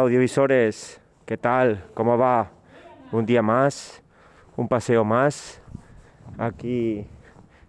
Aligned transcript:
Hola 0.00 0.06
audiovisores, 0.06 0.98
¿qué 1.26 1.36
tal? 1.36 1.84
¿Cómo 1.92 2.16
va? 2.16 2.52
Un 3.12 3.26
día 3.26 3.42
más, 3.42 4.02
un 4.56 4.66
paseo 4.66 5.04
más, 5.04 5.60
aquí 6.38 7.06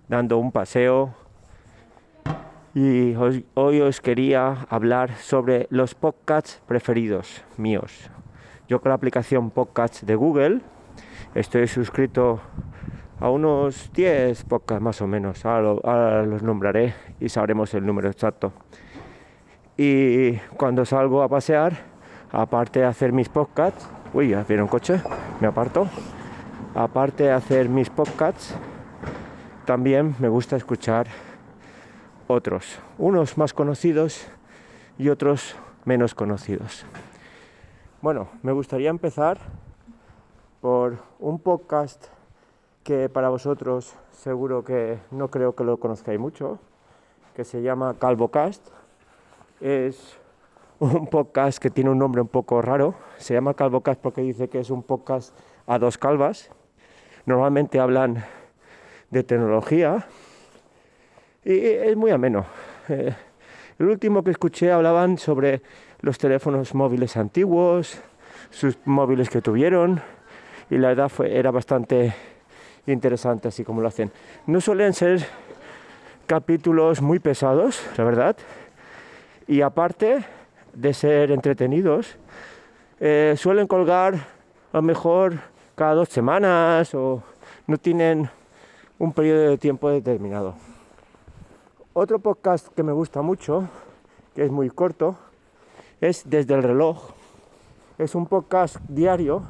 dando 0.08 0.38
un 0.38 0.50
paseo. 0.50 1.14
Y 2.74 3.16
hoy, 3.16 3.46
hoy 3.54 3.82
os 3.82 4.00
quería 4.00 4.66
hablar 4.70 5.14
sobre 5.18 5.68
los 5.72 5.94
podcasts 5.94 6.62
preferidos 6.68 7.44
míos. 7.58 8.10
Yo 8.70 8.80
con 8.80 8.92
la 8.92 8.96
aplicación 8.96 9.52
Podcasts 9.52 10.06
de 10.06 10.16
Google 10.16 10.62
estoy 11.36 11.68
suscrito 11.68 12.40
a 13.20 13.30
unos 13.30 13.92
10 13.92 14.46
podcasts 14.46 14.82
más 14.82 15.02
o 15.02 15.08
menos. 15.08 15.46
Ahora, 15.46 16.26
los 16.26 16.42
nombraré 16.42 16.94
y 17.20 17.28
sabremos 17.28 17.74
el 17.74 17.86
número 17.86 18.10
exacto. 18.10 18.54
Y 19.76 20.38
cuando 20.56 20.86
salgo 20.86 21.24
a 21.24 21.28
pasear, 21.28 21.91
aparte 22.32 22.80
de 22.80 22.86
hacer 22.86 23.12
mis 23.12 23.30
podcasts, 23.30 23.88
uy, 24.14 24.30
ya 24.30 24.44
viene 24.44 24.64
un 24.64 24.70
coche, 24.70 25.02
me 25.40 25.48
aparto. 25.48 25.88
Aparte 26.74 27.24
de 27.24 27.32
hacer 27.32 27.68
mis 27.68 27.90
podcasts, 27.90 28.56
también 29.66 30.16
me 30.20 30.30
gusta 30.30 30.56
escuchar 30.56 31.08
otros, 32.28 32.80
unos 32.98 33.38
más 33.38 33.54
conocidos 33.54 34.28
y 34.98 35.10
otros 35.10 35.56
menos 35.84 36.16
conocidos. 36.16 36.86
Bueno, 38.02 38.30
me 38.42 38.52
gustaría 38.52 38.90
empezar 38.90 39.38
por 40.62 40.98
un 41.20 41.40
podcast 41.40 42.06
que 42.84 43.10
para 43.10 43.30
vosotros 43.30 43.96
seguro 44.12 44.64
que 44.64 45.00
no 45.12 45.28
creo 45.28 45.56
que 45.56 45.64
lo 45.64 45.78
conozcáis 45.78 46.20
mucho, 46.20 46.60
que 47.36 47.44
se 47.44 47.62
llama 47.62 47.96
CalvoCast. 48.00 48.68
Es 49.60 50.18
un 50.82 51.06
podcast 51.06 51.62
que 51.62 51.70
tiene 51.70 51.92
un 51.92 52.00
nombre 52.00 52.22
un 52.22 52.28
poco 52.28 52.60
raro. 52.60 52.96
Se 53.18 53.36
llama 53.36 53.54
CalvoCast 53.54 54.02
porque 54.02 54.22
dice 54.22 54.48
que 54.48 54.60
es 54.60 54.72
un 54.72 54.82
podcast 54.82 55.38
a 55.68 55.78
dos 55.78 56.00
calvas. 56.00 56.50
Normalmente 57.28 57.80
hablan 57.80 58.26
de 59.12 59.22
tecnología 59.22 60.08
y 61.46 61.56
es 61.56 61.96
muy 61.96 62.10
ameno. 62.10 62.48
Eh, 62.90 63.14
el 63.78 63.86
último 63.86 64.24
que 64.24 64.32
escuché 64.32 64.72
hablaban 64.72 65.20
sobre 65.20 65.62
los 66.00 66.18
teléfonos 66.18 66.74
móviles 66.74 67.16
antiguos, 67.16 68.02
sus 68.50 68.76
móviles 68.84 69.30
que 69.30 69.40
tuvieron 69.40 70.02
y 70.72 70.80
la 70.80 70.88
verdad 70.88 71.10
fue, 71.10 71.38
era 71.38 71.52
bastante 71.52 72.16
interesante 72.88 73.50
así 73.50 73.64
como 73.64 73.82
lo 73.82 73.88
hacen. 73.88 74.12
No 74.48 74.60
suelen 74.60 74.94
ser 74.94 75.24
capítulos 76.26 77.04
muy 77.04 77.20
pesados, 77.20 77.88
la 77.98 78.04
verdad, 78.04 78.36
y 79.48 79.62
aparte 79.62 80.26
de 80.74 80.94
ser 80.94 81.32
entretenidos, 81.32 82.18
eh, 83.00 83.36
suelen 83.38 83.68
colgar 83.68 84.16
a 84.16 84.78
lo 84.78 84.82
mejor 84.82 85.34
cada 85.76 85.94
dos 85.96 86.10
semanas 86.10 86.94
o 86.94 87.24
no 87.68 87.78
tienen 87.78 88.30
un 89.00 89.14
periodo 89.14 89.50
de 89.50 89.58
tiempo 89.58 89.90
determinado. 89.90 90.56
Otro 91.94 92.20
podcast 92.20 92.68
que 92.70 92.84
me 92.84 92.92
gusta 92.92 93.22
mucho, 93.22 93.68
que 94.36 94.46
es 94.46 94.52
muy 94.52 94.70
corto, 94.70 95.18
es 96.00 96.30
Desde 96.30 96.56
el 96.56 96.64
reloj. 96.64 97.12
Es 97.98 98.16
un 98.16 98.26
podcast 98.26 98.78
diario 98.88 99.44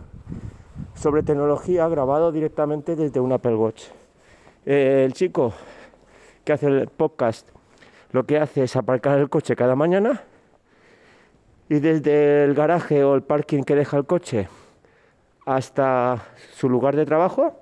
sobre 0.95 1.23
tecnología 1.23 1.88
grabado 1.88 2.31
directamente 2.31 2.95
desde 2.95 3.19
un 3.19 3.31
Apple 3.31 3.56
Watch. 3.56 3.85
Eh, 4.66 5.03
el 5.06 5.13
chico 5.13 5.53
que 6.44 6.53
hace 6.53 6.67
el 6.67 6.88
podcast 6.88 7.47
lo 8.11 8.25
que 8.25 8.38
hace 8.38 8.63
es 8.63 8.75
aparcar 8.75 9.19
el 9.19 9.30
coche 9.30 9.56
cada 9.56 9.75
mañana 9.75 10.23
y 11.72 11.80
desde 11.80 12.44
el 12.44 12.53
garaje 12.53 13.01
o 13.06 13.16
el 13.16 13.23
parking 13.23 13.63
que 13.63 13.75
deja 13.75 13.96
el 13.96 14.06
coche 14.06 14.50
hasta 15.46 16.22
su 16.53 16.68
lugar 16.68 16.97
de 16.97 17.06
trabajo, 17.06 17.62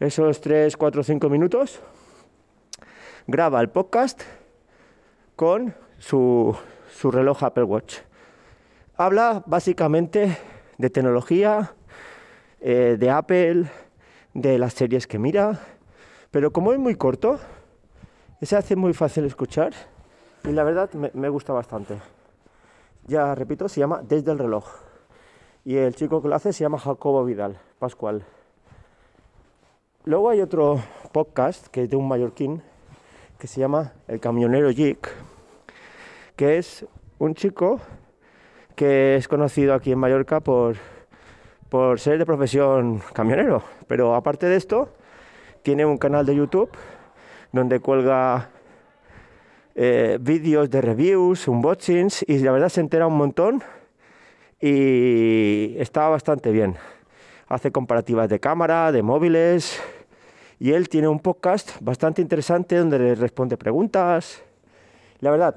esos 0.00 0.40
3, 0.40 0.76
4, 0.76 1.04
5 1.04 1.28
minutos, 1.28 1.80
graba 3.28 3.60
el 3.60 3.68
podcast 3.68 4.22
con 5.36 5.72
su, 5.98 6.56
su 6.92 7.12
reloj 7.12 7.44
Apple 7.44 7.62
Watch. 7.62 7.98
Habla 8.96 9.44
básicamente 9.46 10.36
de 10.76 10.90
tecnología, 10.90 11.76
eh, 12.60 12.96
de 12.98 13.08
Apple, 13.08 13.66
de 14.34 14.58
las 14.58 14.72
series 14.72 15.06
que 15.06 15.20
mira, 15.20 15.60
pero 16.32 16.52
como 16.52 16.72
es 16.72 16.80
muy 16.80 16.96
corto, 16.96 17.38
se 18.42 18.56
hace 18.56 18.74
muy 18.74 18.94
fácil 18.94 19.26
escuchar 19.26 19.74
y 20.42 20.48
la 20.50 20.64
verdad 20.64 20.92
me, 20.94 21.12
me 21.14 21.28
gusta 21.28 21.52
bastante. 21.52 22.17
Ya 23.08 23.34
repito, 23.34 23.70
se 23.70 23.80
llama 23.80 24.02
Desde 24.06 24.32
el 24.32 24.38
reloj 24.38 24.66
y 25.64 25.76
el 25.76 25.94
chico 25.94 26.20
que 26.20 26.28
lo 26.28 26.34
hace 26.34 26.52
se 26.52 26.62
llama 26.62 26.78
Jacobo 26.78 27.24
Vidal, 27.24 27.58
Pascual. 27.78 28.22
Luego 30.04 30.28
hay 30.28 30.42
otro 30.42 30.78
podcast 31.10 31.68
que 31.68 31.84
es 31.84 31.90
de 31.90 31.96
un 31.96 32.06
mallorquín 32.06 32.62
que 33.38 33.46
se 33.46 33.60
llama 33.60 33.94
El 34.08 34.20
Camionero 34.20 34.70
Jig, 34.70 34.98
que 36.36 36.58
es 36.58 36.84
un 37.18 37.34
chico 37.34 37.80
que 38.76 39.16
es 39.16 39.26
conocido 39.26 39.72
aquí 39.72 39.90
en 39.90 39.98
Mallorca 39.98 40.40
por 40.40 40.76
por 41.70 42.00
ser 42.00 42.18
de 42.18 42.26
profesión 42.26 43.00
camionero. 43.14 43.62
Pero 43.86 44.14
aparte 44.14 44.46
de 44.46 44.56
esto, 44.56 44.90
tiene 45.62 45.86
un 45.86 45.96
canal 45.96 46.26
de 46.26 46.36
YouTube 46.36 46.70
donde 47.52 47.80
cuelga 47.80 48.50
eh, 49.80 50.18
vídeos 50.20 50.68
de 50.70 50.80
reviews, 50.80 51.46
unboxings 51.46 52.24
y 52.26 52.40
la 52.40 52.50
verdad 52.50 52.68
se 52.68 52.80
entera 52.80 53.06
un 53.06 53.16
montón 53.16 53.62
y 54.60 55.76
está 55.78 56.08
bastante 56.08 56.50
bien. 56.50 56.74
Hace 57.46 57.70
comparativas 57.70 58.28
de 58.28 58.40
cámara, 58.40 58.90
de 58.90 59.04
móviles 59.04 59.80
y 60.58 60.72
él 60.72 60.88
tiene 60.88 61.06
un 61.06 61.20
podcast 61.20 61.80
bastante 61.80 62.20
interesante 62.20 62.74
donde 62.74 62.98
le 62.98 63.14
responde 63.14 63.56
preguntas. 63.56 64.42
La 65.20 65.30
verdad, 65.30 65.54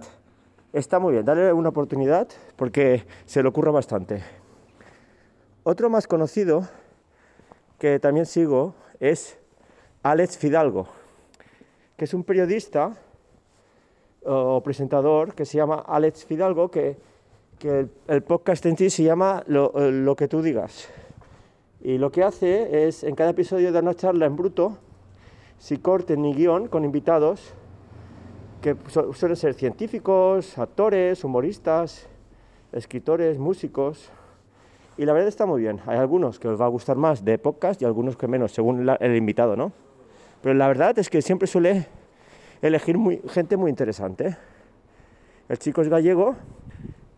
está 0.72 1.00
muy 1.00 1.14
bien, 1.14 1.26
dale 1.26 1.52
una 1.52 1.70
oportunidad 1.70 2.28
porque 2.58 3.04
se 3.26 3.42
le 3.42 3.50
ocurre 3.50 3.72
bastante. 3.72 4.22
Otro 5.64 5.90
más 5.90 6.06
conocido 6.06 6.68
que 7.80 8.00
también 8.00 8.28
sigo 8.28 8.76
es 9.00 9.40
Alex 10.04 10.38
Fidalgo, 10.38 10.90
que 11.98 12.06
es 12.06 12.14
un 12.14 12.24
periodista 12.24 12.96
o 14.24 14.62
presentador 14.62 15.34
que 15.34 15.46
se 15.46 15.58
llama 15.58 15.84
Alex 15.88 16.26
Fidalgo, 16.26 16.70
que, 16.70 16.98
el, 18.08 18.24
podcast 18.24 18.66
en 18.66 18.76
sí 18.76 18.90
se 18.90 19.04
llama 19.04 19.44
lo, 19.48 20.16
que 20.16 20.28
tú 20.28 20.42
digas. 20.42 20.90
Y 21.82 21.98
lo 21.98 22.12
que 22.12 22.24
hace 22.24 22.88
es, 22.88 23.04
en 23.04 23.16
cada 23.16 23.32
episodio, 23.32 23.72
dar 23.72 23.84
una 23.84 23.94
charla 23.94 24.26
en 24.26 24.36
bruto, 24.36 24.78
si 25.58 25.78
corte 25.78 26.18
ni 26.18 26.34
guion, 26.34 26.68
con 26.68 26.86
invitados, 26.86 27.54
que 28.62 28.76
suelen 29.14 29.36
ser 29.36 29.54
científicos, 29.54 30.58
actores, 30.58 31.24
humoristas, 31.24 32.08
escritores, 32.72 33.38
músicos, 33.38 34.12
y 34.98 35.06
la 35.06 35.14
verdad 35.14 35.30
está 35.30 35.46
muy 35.46 35.62
bien. 35.62 35.80
Hay 35.88 35.98
algunos 35.98 36.40
que 36.40 36.48
os 36.48 36.60
va 36.60 36.66
a 36.66 36.70
gustar 36.70 36.98
más 36.98 37.24
de 37.24 37.38
podcast 37.38 37.82
y 37.82 37.86
algunos 37.86 38.18
que 38.18 38.28
menos, 38.28 38.52
según 38.52 38.88
el 39.00 39.16
invitado, 39.16 39.56
¿no? 39.56 39.72
Pero 40.42 40.54
la 40.56 40.68
verdad 40.68 40.98
es 41.00 41.10
que 41.10 41.22
siempre 41.22 41.48
suele 41.48 41.88
elegir 42.62 42.98
gente 43.30 43.58
muy 43.58 43.70
interesante. 43.70 44.38
El 45.50 45.58
chico 45.60 45.82
es 45.82 45.90
gallego 45.90 46.36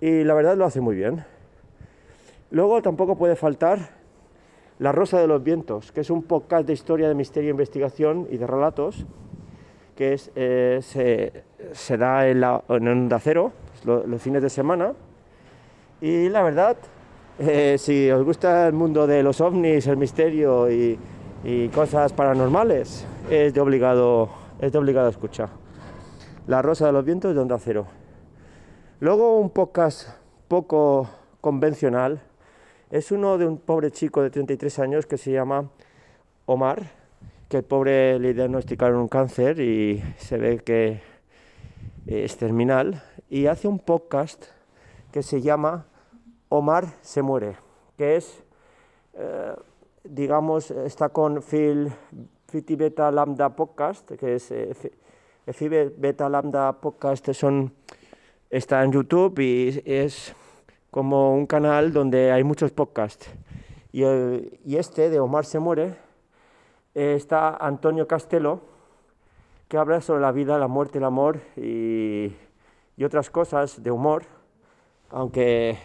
y 0.01 0.23
la 0.23 0.33
verdad 0.33 0.57
lo 0.57 0.65
hace 0.65 0.81
muy 0.81 0.95
bien. 0.95 1.23
Luego 2.51 2.81
tampoco 2.81 3.17
puede 3.17 3.35
faltar 3.35 3.79
La 4.79 4.91
Rosa 4.91 5.19
de 5.19 5.27
los 5.27 5.43
Vientos, 5.43 5.91
que 5.91 6.01
es 6.01 6.09
un 6.09 6.23
podcast 6.23 6.65
de 6.67 6.73
historia, 6.73 7.07
de 7.07 7.15
misterio, 7.15 7.49
investigación 7.49 8.27
y 8.29 8.37
de 8.37 8.47
relatos, 8.47 9.05
que 9.95 10.13
es, 10.13 10.31
eh, 10.35 10.79
se, 11.73 11.97
da 11.97 12.27
en, 12.27 12.37
en 12.37 12.87
Onda 12.87 13.19
Cero 13.19 13.53
los, 13.85 14.21
fines 14.21 14.41
de 14.41 14.49
semana. 14.49 14.93
Y 16.01 16.29
la 16.29 16.43
verdad 16.43 16.77
eh, 17.39 17.77
si 17.79 18.11
os 18.11 18.23
gusta 18.23 18.67
el 18.67 18.73
mundo 18.73 19.07
de 19.07 19.23
los 19.23 19.41
ovnis, 19.41 19.87
el 19.87 19.97
misterio 19.97 20.69
y, 20.69 20.99
cosas 21.73 22.13
paranormales, 22.13 23.05
es 23.29 23.53
de 23.53 23.59
obligado, 23.59 24.29
es 24.63 24.73
obligado 24.75 25.09
escuchar. 25.09 25.49
La 26.47 26.61
Rosa 26.61 26.85
de 26.85 26.93
los 26.93 27.03
Vientos 27.03 27.35
de 27.35 27.41
Onda 27.41 27.59
Cero. 27.59 27.85
Luego 29.01 29.37
un 29.37 29.49
podcast 29.49 30.07
poco 30.47 31.09
convencional 31.41 32.21
es 32.89 33.11
uno 33.11 33.37
de 33.37 33.45
un 33.45 33.57
pobre 33.57 33.91
chico 33.91 34.21
de 34.21 34.29
33 34.29 34.79
años 34.79 35.05
que 35.05 35.17
se 35.17 35.33
llama 35.33 35.69
Omar, 36.45 36.91
que 37.49 37.57
el 37.57 37.63
pobre 37.65 38.17
le 38.19 38.33
diagnosticaron 38.33 39.01
un 39.01 39.09
cáncer 39.09 39.59
y 39.59 40.01
se 40.17 40.37
ve 40.37 40.59
que 40.59 41.01
es 42.05 42.37
terminal, 42.37 43.03
y 43.29 43.47
hace 43.47 43.67
un 43.67 43.79
podcast 43.79 44.45
que 45.11 45.23
se 45.23 45.41
llama 45.41 45.87
Omar 46.47 46.85
se 47.01 47.21
muere, 47.21 47.57
que 47.97 48.15
es, 48.15 48.41
eh, 49.15 49.55
digamos, 50.05 50.71
está 50.71 51.09
con 51.09 51.41
Phil, 51.41 51.91
Fiti 52.53 52.75
Beta 52.75 53.09
Lambda 53.09 53.49
Podcast, 53.55 54.11
que 54.11 54.35
es 54.35 54.51
eh, 54.51 54.75
Beta 55.97 56.29
Lambda 56.29 56.73
Podcast, 56.73 57.33
son, 57.33 57.73
está 58.47 58.83
en 58.83 58.91
YouTube 58.91 59.39
y 59.39 59.81
es 59.85 60.35
como 60.91 61.33
un 61.33 61.47
canal 61.47 61.91
donde 61.91 62.31
hay 62.31 62.43
muchos 62.43 62.69
podcasts. 62.69 63.27
Y, 63.91 64.03
y 64.03 64.75
este, 64.77 65.09
de 65.09 65.19
Omar 65.19 65.45
se 65.45 65.57
muere, 65.57 65.95
eh, 66.93 67.15
está 67.17 67.55
Antonio 67.55 68.07
Castelo, 68.07 68.61
que 69.67 69.77
habla 69.77 69.99
sobre 70.01 70.21
la 70.21 70.31
vida, 70.31 70.59
la 70.59 70.67
muerte, 70.67 70.99
el 70.99 71.05
amor 71.05 71.39
y, 71.57 72.35
y 72.95 73.03
otras 73.03 73.31
cosas 73.31 73.81
de 73.81 73.89
humor, 73.89 74.25
aunque 75.09 75.79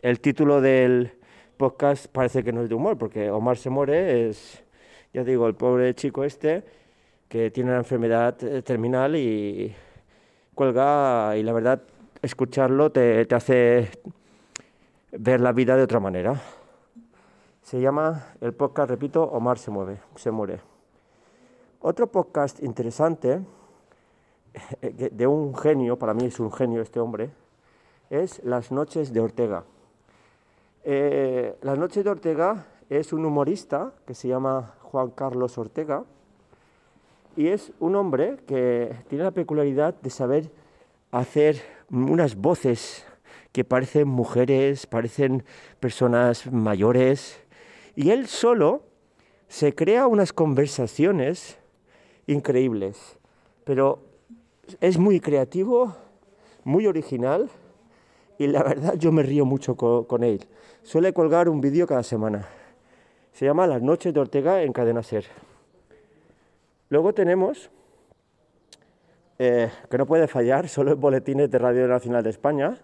el 0.00 0.18
título 0.18 0.60
del 0.60 1.12
podcast 1.56 2.06
parece 2.06 2.42
que 2.42 2.52
no 2.52 2.62
es 2.62 2.68
de 2.68 2.74
humor, 2.74 2.98
porque 2.98 3.30
Omar 3.30 3.56
se 3.56 3.70
muere 3.70 4.28
es, 4.28 4.64
ya 5.12 5.24
digo, 5.24 5.46
el 5.46 5.54
pobre 5.54 5.94
chico 5.94 6.24
este 6.24 6.64
que 7.28 7.50
tiene 7.50 7.70
una 7.70 7.78
enfermedad 7.78 8.42
eh, 8.44 8.62
terminal 8.62 9.16
y 9.16 9.74
cuelga 10.54 11.36
y 11.36 11.42
la 11.42 11.52
verdad 11.52 11.82
escucharlo 12.20 12.90
te, 12.92 13.24
te 13.26 13.34
hace 13.34 13.90
ver 15.12 15.40
la 15.40 15.52
vida 15.52 15.76
de 15.76 15.82
otra 15.82 16.00
manera. 16.00 16.40
Se 17.62 17.80
llama 17.80 18.34
el 18.40 18.52
podcast, 18.52 18.90
repito, 18.90 19.22
Omar 19.22 19.58
se 19.58 19.70
mueve, 19.70 19.98
se 20.16 20.30
muere. 20.30 20.60
Otro 21.80 22.06
podcast 22.06 22.62
interesante 22.62 23.40
eh, 24.80 25.10
de 25.12 25.26
un 25.26 25.54
genio, 25.56 25.98
para 25.98 26.14
mí 26.14 26.26
es 26.26 26.38
un 26.40 26.52
genio 26.52 26.82
este 26.82 27.00
hombre, 27.00 27.30
es 28.10 28.42
Las 28.44 28.72
noches 28.72 29.12
de 29.12 29.20
Ortega. 29.20 29.64
Eh, 30.84 31.56
Las 31.62 31.78
noches 31.78 32.04
de 32.04 32.10
Ortega 32.10 32.66
es 32.98 33.12
un 33.12 33.24
humorista 33.24 33.92
que 34.06 34.14
se 34.14 34.28
llama 34.28 34.74
Juan 34.82 35.10
Carlos 35.10 35.56
Ortega 35.56 36.04
y 37.36 37.48
es 37.48 37.72
un 37.80 37.96
hombre 37.96 38.36
que 38.46 38.94
tiene 39.08 39.24
la 39.24 39.30
peculiaridad 39.30 39.94
de 39.94 40.10
saber 40.10 40.50
hacer 41.10 41.62
unas 41.90 42.36
voces 42.36 43.06
que 43.52 43.64
parecen 43.64 44.08
mujeres, 44.08 44.86
parecen 44.86 45.44
personas 45.80 46.50
mayores, 46.52 47.40
y 47.96 48.10
él 48.10 48.26
solo 48.26 48.82
se 49.48 49.74
crea 49.74 50.06
unas 50.06 50.32
conversaciones 50.32 51.58
increíbles, 52.26 53.18
pero 53.64 54.00
es 54.80 54.98
muy 54.98 55.20
creativo, 55.20 55.94
muy 56.64 56.86
original, 56.86 57.50
y 58.38 58.46
la 58.46 58.62
verdad 58.62 58.94
yo 58.98 59.12
me 59.12 59.22
río 59.22 59.44
mucho 59.44 59.76
con, 59.76 60.24
él. 60.24 60.46
Suele 60.82 61.12
colgar 61.12 61.48
un 61.48 61.60
vídeo 61.60 61.86
cada 61.86 62.02
semana. 62.02 62.48
Se 63.32 63.46
llama 63.46 63.66
Las 63.66 63.80
noches 63.80 64.12
de 64.12 64.20
Ortega 64.20 64.62
en 64.62 64.72
Cadena 64.72 65.02
Ser. 65.02 65.24
Luego 66.90 67.14
tenemos, 67.14 67.70
eh, 69.38 69.70
que 69.90 69.98
no 69.98 70.04
puede 70.04 70.28
fallar, 70.28 70.68
solo 70.68 70.90
los 70.90 71.00
boletines 71.00 71.50
de 71.50 71.58
Radio 71.58 71.88
Nacional 71.88 72.22
de 72.22 72.28
España, 72.28 72.76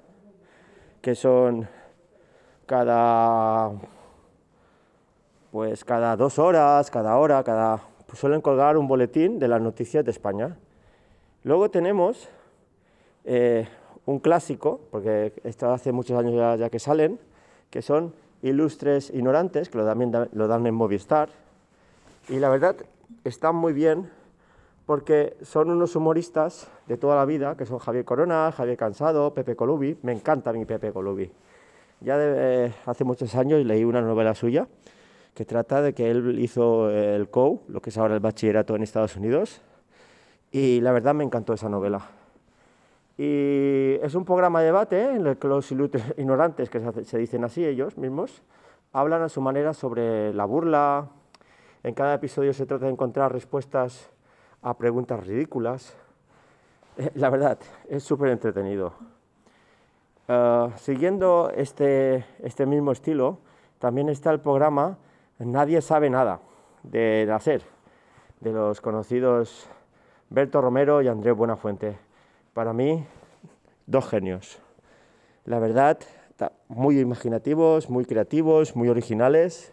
que 1.03 1.15
son 1.15 1.69
cada, 2.65 3.73
pues 5.53 5.85
cada 5.85 6.17
dos 6.17 6.39
horas, 6.39 6.91
cada 6.91 7.19
hora, 7.19 7.45
cada, 7.45 7.83
pues 8.07 8.19
suelen 8.19 8.41
colgar 8.41 8.79
un 8.79 8.89
boletín 8.89 9.39
de 9.39 9.49
las 9.49 9.61
noticias 9.61 10.03
de 10.03 10.11
España. 10.11 10.57
Luego 11.45 11.71
tenemos 11.71 12.31
eh, 13.25 13.69
un 14.07 14.19
clásico, 14.19 14.81
porque 14.91 15.35
esto 15.45 15.71
hace 15.71 15.93
muchos 15.93 16.19
años 16.19 16.59
ya, 16.59 16.71
que 16.71 16.79
salen, 16.79 17.21
que 17.69 17.83
son 17.83 18.15
Ilustres 18.43 19.11
Ignorantes, 19.11 19.69
que 19.69 19.79
lo, 19.79 19.85
también 19.85 20.13
lo 20.33 20.49
dan 20.49 20.67
en 20.67 20.75
Movistar. 20.75 21.29
Y 22.29 22.39
la 22.39 22.49
verdad, 22.49 22.77
están 23.25 23.57
muy 23.57 23.73
bien 23.73 24.11
porque 24.87 25.37
son 25.43 25.71
unos 25.71 25.95
humoristas 25.97 26.71
de 26.87 26.97
toda 26.97 27.17
la 27.17 27.25
vida, 27.25 27.57
que 27.57 27.67
son 27.67 27.79
Javier 27.79 28.05
Corona, 28.05 28.51
Javier 28.53 28.77
Cansado, 28.77 29.35
Pepe 29.35 29.55
Colubi. 29.55 29.99
Me 30.03 30.13
encanta 30.13 30.53
mi 30.53 30.65
Pepe 30.65 30.93
Colubi. 30.93 31.31
Ya 32.01 32.17
de, 32.17 32.73
hace 32.87 33.05
muchos 33.05 33.35
años 33.35 33.65
leí 33.67 33.85
una 33.85 34.01
novela 34.01 34.35
suya 34.35 34.67
que 35.35 35.45
trata 35.45 35.83
de 35.83 35.93
que 35.95 36.11
él 36.11 36.39
hizo 36.41 36.91
el 36.91 37.29
COU, 37.29 37.61
lo 37.69 37.81
que 37.81 37.91
es 37.91 37.99
ahora 37.99 38.15
el 38.15 38.21
bachillerato 38.21 38.75
en 38.75 38.83
Estados 38.83 39.15
Unidos, 39.15 39.61
y 40.51 40.81
la 40.81 40.91
verdad 40.91 41.15
me 41.15 41.23
encantó 41.23 41.53
esa 41.53 41.69
novela. 41.69 42.01
Y 43.19 43.99
es 44.01 44.15
un 44.15 44.25
programa 44.25 44.61
de 44.61 44.67
debate 44.67 45.17
en 45.17 45.27
el 45.27 45.37
que 45.37 45.49
los 45.49 45.71
ignorantes, 45.73 46.71
que 46.71 47.05
se 47.05 47.19
dicen 47.19 47.45
así 47.45 47.65
ellos 47.65 47.99
mismos, 47.99 48.43
hablan 48.93 49.23
a 49.23 49.29
su 49.29 49.41
manera 49.41 49.75
sobre 49.75 50.33
la 50.33 50.45
burla. 50.45 51.09
En 51.83 51.95
cada 51.95 52.15
episodio 52.15 52.55
se 52.55 52.65
trata 52.65 52.87
de 52.87 52.93
encontrar 52.93 53.33
respuestas 53.33 54.11
a 54.63 54.79
preguntas 54.79 55.27
ridículas. 55.27 55.97
Eh, 56.97 57.11
la 57.17 57.29
verdad, 57.29 57.59
es 57.89 58.05
súper 58.05 58.31
entretenido. 58.31 58.93
Uh, 60.29 60.71
siguiendo 60.77 61.51
este, 61.55 62.25
este 62.41 62.67
mismo 62.67 62.93
estilo, 62.93 63.39
también 63.79 64.09
está 64.09 64.31
el 64.31 64.41
programa 64.41 64.99
Nadie 65.39 65.81
sabe 65.83 66.11
nada 66.11 66.41
de 66.83 67.25
Nacer, 67.29 67.63
de 68.41 68.53
los 68.53 68.81
conocidos 68.81 69.69
Berto 70.31 70.61
Romero 70.61 71.01
y 71.01 71.07
Andrés 71.07 71.37
Buenafuente. 71.37 72.08
Para 72.59 72.73
mí, 72.73 73.07
dos 73.87 74.09
genios. 74.09 74.59
La 75.45 75.61
verdad, 75.61 76.01
muy 76.67 76.99
imaginativos, 76.99 77.89
muy 77.89 78.05
creativos, 78.05 78.75
muy 78.75 78.89
originales 78.89 79.73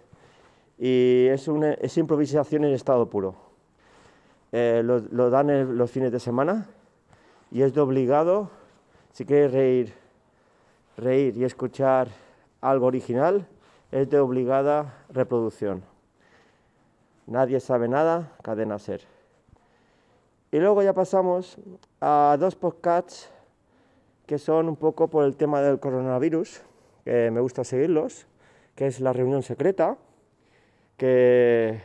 y 0.78 1.26
es, 1.32 1.48
una, 1.48 1.76
improvisación 1.96 2.64
en 2.64 2.74
estado 2.74 3.10
puro. 3.10 3.34
Eh, 4.52 4.84
lo, 4.84 5.32
dan 5.32 5.76
los 5.76 5.90
fines 5.90 6.12
de 6.12 6.20
semana 6.20 6.68
y 7.50 7.64
es 7.64 7.74
de 7.74 7.82
obligado, 7.82 8.52
si 9.14 9.26
quieres 9.26 9.52
reír, 9.52 9.94
reír 10.96 11.36
y 11.38 11.44
escuchar 11.44 12.10
algo 12.62 12.86
original, 12.86 13.48
es 13.92 14.12
de 14.12 14.20
obligada 14.20 14.94
reproducción. 15.10 15.82
Nadie 17.26 17.60
sabe 17.60 17.88
nada, 17.88 18.34
cadena 18.44 18.78
ser. 18.78 19.02
Y 20.52 20.60
luego 20.60 20.84
ya 20.84 20.94
pasamos 20.94 21.58
a 22.02 22.38
dos 22.40 22.56
podcasts 22.56 23.30
que 24.26 24.40
son 24.40 24.70
un 24.70 24.76
poco 24.76 25.08
por 25.08 25.26
el 25.26 25.36
tema 25.36 25.62
del 25.62 25.80
coronavirus, 25.80 26.62
que 27.04 27.30
me 27.32 27.40
gusta 27.40 27.64
seguirlos, 27.64 28.26
que 28.76 28.88
es 28.88 29.00
la 29.00 29.14
reunión 29.14 29.44
secreta, 29.44 29.98
que 30.98 31.82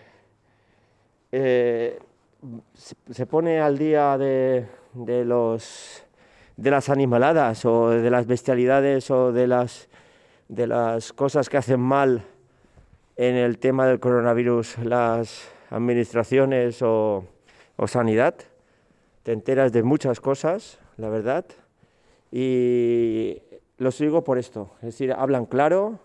eh, 1.33 1.99
se 3.11 3.27
pone 3.27 3.61
al 3.61 3.77
día 3.77 4.17
de, 4.17 4.67
los, 5.25 6.05
de 6.57 6.71
las 6.71 6.89
animaladas 6.89 7.65
o 7.65 7.91
de 7.91 8.11
las 8.11 8.27
bestialidades 8.27 9.11
o 9.11 9.33
de 9.33 9.47
las, 9.47 9.89
de 10.49 10.67
las 10.67 11.13
cosas 11.13 11.49
que 11.49 11.59
hacen 11.59 11.81
mal 11.81 12.25
en 13.17 13.37
el 13.37 13.59
tema 13.59 13.87
del 13.87 14.01
coronavirus 14.01 14.79
las 14.79 15.49
administraciones 15.69 16.81
o, 16.83 17.25
o 17.77 17.87
sanidad. 17.87 18.35
Te 19.23 19.33
enteras 19.33 19.73
de 19.73 19.83
muchas 19.83 20.21
cosas, 20.21 20.79
la 20.97 21.09
verdad, 21.09 21.45
y 22.33 23.43
lo 23.79 23.91
sigo 23.91 24.25
por 24.25 24.39
esto. 24.39 24.71
Es 24.77 24.87
decir, 24.87 25.13
hablan 25.13 25.47
claro, 25.47 25.99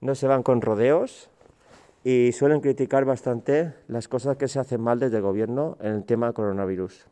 no 0.00 0.14
se 0.14 0.26
van 0.26 0.42
con 0.42 0.60
rodeos 0.60 1.30
y 2.02 2.32
suelen 2.32 2.60
criticar 2.60 3.04
bastante 3.04 3.74
las 3.88 4.08
cosas 4.08 4.36
que 4.36 4.48
se 4.48 4.58
hacen 4.58 4.80
mal 4.80 4.98
desde 4.98 5.18
el 5.18 5.22
gobierno 5.22 5.76
en 5.80 5.94
el 5.94 6.04
tema 6.04 6.32
coronavirus. 6.32 7.06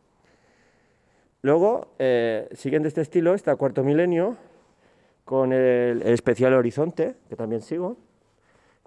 Luego, 1.42 1.88
eh, 1.98 2.48
siguiendo 2.52 2.88
este 2.88 3.00
estilo, 3.00 3.34
está 3.34 3.54
Cuarto 3.54 3.84
Milenio, 3.84 4.36
con 5.24 5.52
el, 5.52 6.02
especial 6.02 6.54
Horizonte, 6.54 7.14
que 7.28 7.36
también 7.36 7.60
sigo, 7.60 7.96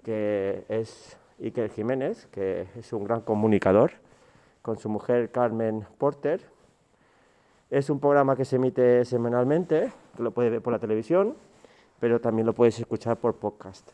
que 0.02 0.64
es 0.68 1.16
Iker 1.40 1.70
Jiménez, 1.70 2.26
que 2.32 2.66
es 2.76 2.92
un 2.92 3.04
gran 3.04 3.20
comunicador, 3.20 3.92
con 4.62 4.78
su 4.78 4.88
mujer 4.88 5.30
Carmen 5.30 5.84
Porter. 5.98 6.40
Es 7.70 7.90
un 7.90 8.00
programa 8.00 8.36
que 8.36 8.44
se 8.44 8.56
emite 8.56 9.04
semanalmente, 9.04 9.92
que 10.16 10.22
lo 10.22 10.30
puedes 10.30 10.52
ver 10.52 10.62
por 10.62 10.72
la 10.72 10.78
televisión, 10.78 11.34
pero 12.00 12.20
también 12.20 12.46
lo 12.46 12.54
puedes 12.54 12.78
escuchar 12.78 13.16
por 13.16 13.36
podcast. 13.36 13.90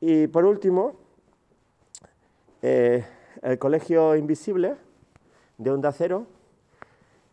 Y 0.00 0.26
por 0.28 0.44
último, 0.44 0.94
eh, 2.62 3.04
el 3.42 3.58
Colegio 3.58 4.16
Invisible 4.16 4.76
de 5.58 5.70
Onda 5.70 5.92
Cero, 5.92 6.26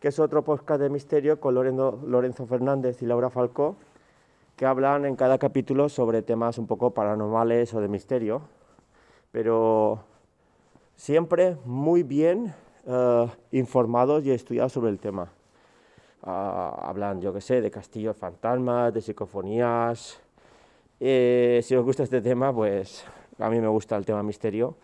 que 0.00 0.08
es 0.08 0.18
otro 0.18 0.44
podcast 0.44 0.80
de 0.80 0.90
misterio 0.90 1.40
con 1.40 1.54
Lorenzo, 1.54 2.00
Lorenzo 2.06 2.46
Fernández 2.46 3.02
y 3.02 3.06
Laura 3.06 3.30
Falcó, 3.30 3.76
que 4.56 4.66
hablan 4.66 5.04
en 5.04 5.16
cada 5.16 5.38
capítulo 5.38 5.88
sobre 5.88 6.22
temas 6.22 6.58
un 6.58 6.66
poco 6.66 6.90
paranormales 6.90 7.72
o 7.74 7.80
de 7.80 7.88
misterio, 7.88 8.42
pero 9.32 10.04
siempre 10.98 11.56
muy 11.64 12.02
bien 12.02 12.52
uh, 12.84 13.28
informados 13.52 14.26
y 14.26 14.32
estudiados 14.32 14.72
sobre 14.72 14.90
el 14.90 14.98
tema. 14.98 15.32
Uh, 16.22 16.28
hablan, 16.28 17.22
yo 17.22 17.32
qué 17.32 17.40
sé, 17.40 17.62
de 17.62 17.70
castillos 17.70 18.16
fantasmas, 18.16 18.92
de 18.92 19.00
psicofonías, 19.00 20.20
eh, 21.00 21.60
si 21.62 21.76
os 21.76 21.84
gusta 21.84 22.02
este 22.02 22.20
tema, 22.20 22.52
pues 22.52 23.04
a 23.38 23.48
mí 23.48 23.60
me 23.60 23.68
gusta 23.68 23.96
el 23.96 24.04
tema 24.04 24.22
misterio, 24.24 24.76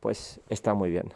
pues 0.00 0.40
está 0.48 0.72
muy 0.72 0.90
bien. 0.90 1.12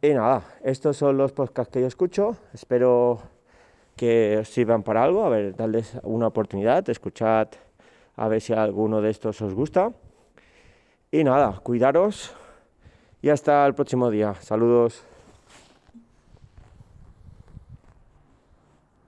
Y 0.00 0.10
nada, 0.10 0.44
estos 0.62 0.96
son 0.96 1.16
los 1.16 1.32
podcasts 1.32 1.72
que 1.72 1.80
yo 1.80 1.88
escucho. 1.88 2.36
Espero 2.54 3.18
que 3.96 4.38
os 4.40 4.48
sirvan 4.48 4.84
para 4.84 5.02
algo, 5.02 5.24
a 5.24 5.28
ver, 5.28 5.56
darles 5.56 5.98
una 6.04 6.28
oportunidad, 6.28 6.88
escuchad 6.88 7.48
a 8.14 8.28
ver 8.28 8.40
si 8.40 8.52
alguno 8.52 9.00
de 9.00 9.10
estos 9.10 9.42
os 9.42 9.52
gusta. 9.52 9.92
Y 11.10 11.24
nada, 11.24 11.58
cuidaros 11.64 12.36
y 13.26 13.28
hasta 13.28 13.66
el 13.66 13.74
próximo 13.74 14.08
día. 14.08 14.34
Saludos. 14.40 15.02